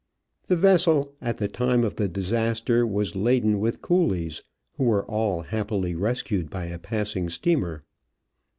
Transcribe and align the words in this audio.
The 0.47 0.55
vessel 0.55 1.13
at 1.21 1.37
the 1.37 1.47
time 1.47 1.83
of 1.83 1.97
the 1.97 2.07
disaster 2.07 2.87
was 2.87 3.15
laden 3.15 3.59
with 3.59 3.83
coolies, 3.83 4.41
who 4.77 4.85
were 4.85 5.05
all 5.05 5.43
happily 5.43 5.93
rescued 5.93 6.49
by 6.49 6.65
a 6.65 6.79
passing 6.79 7.29
steamer. 7.29 7.83